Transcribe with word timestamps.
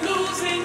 losing, 0.00 0.62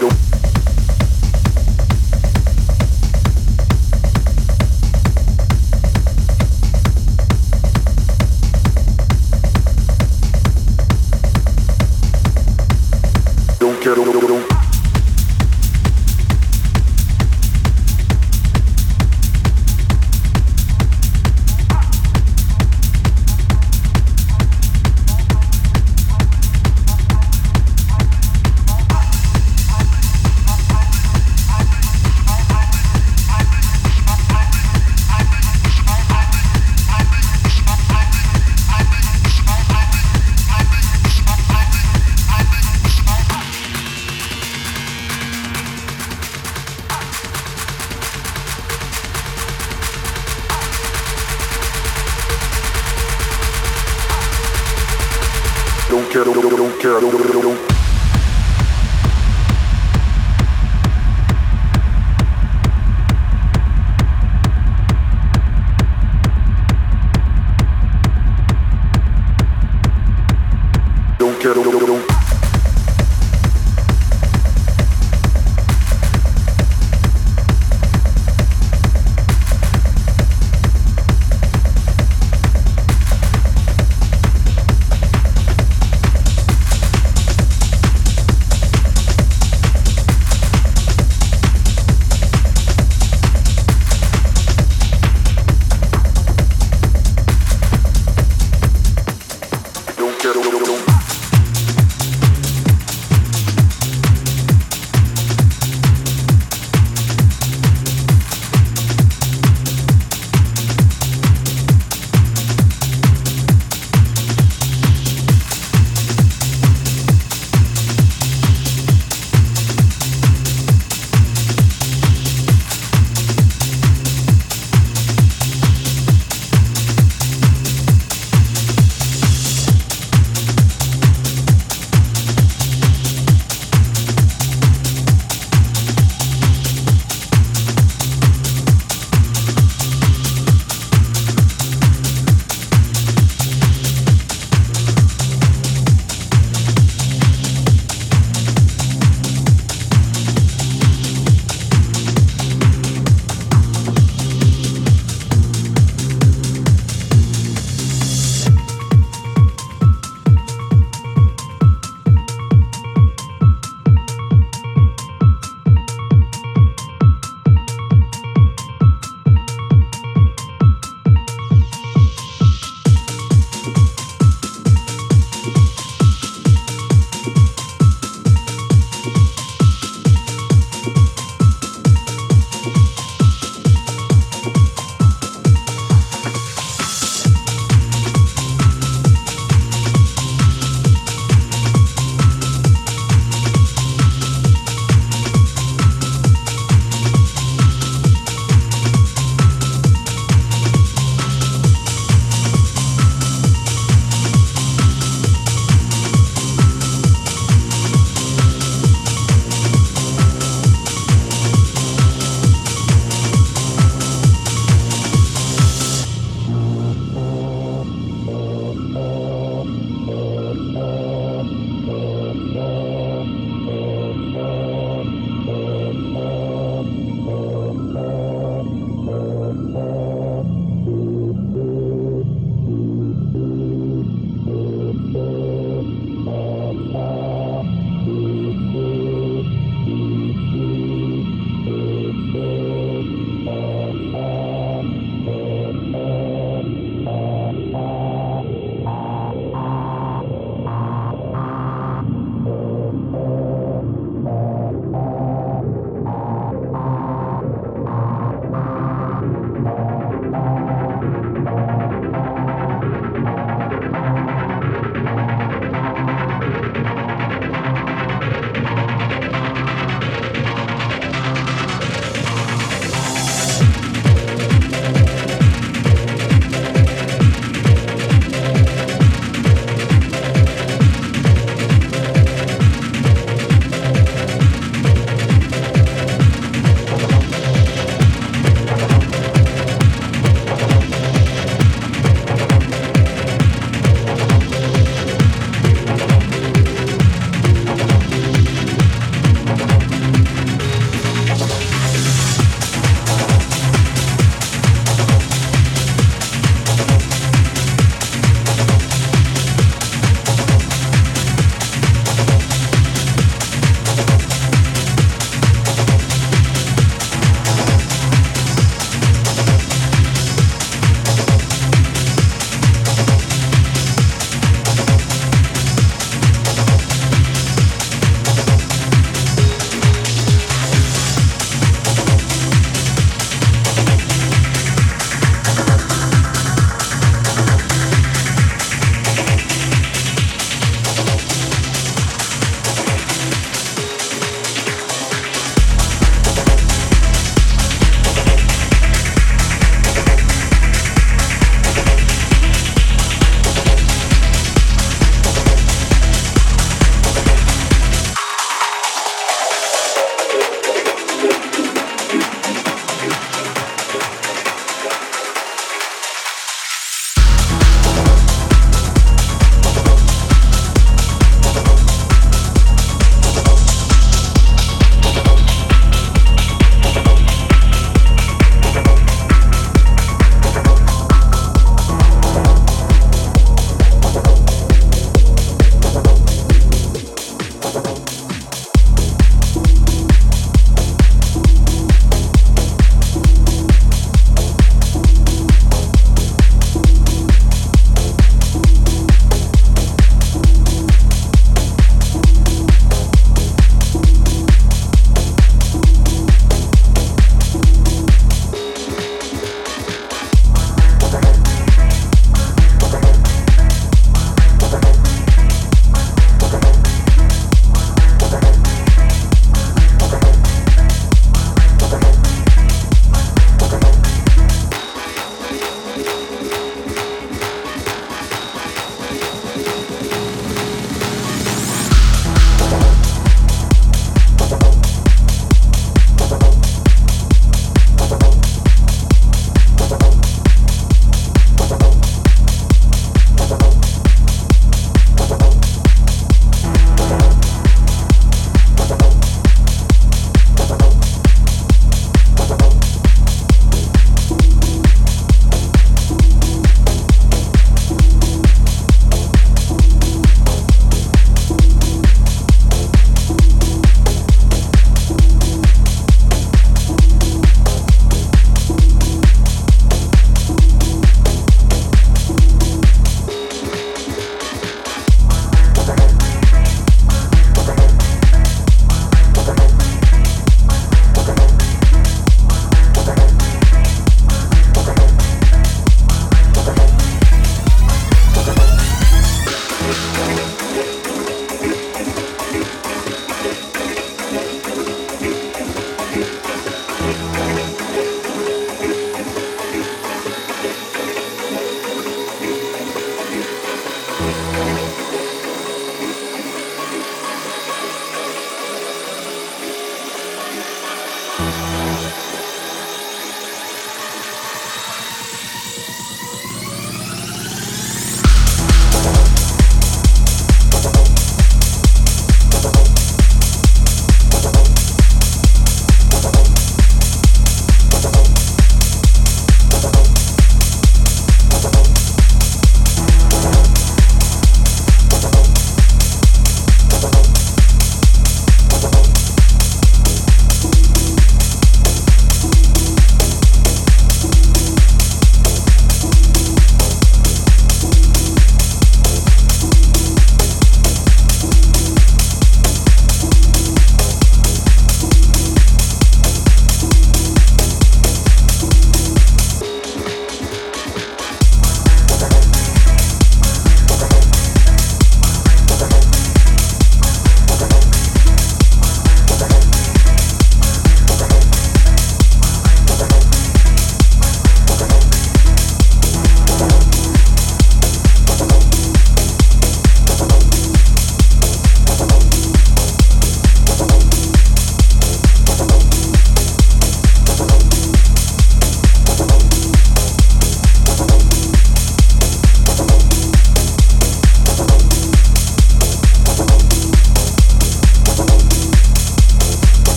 don't 0.00 0.21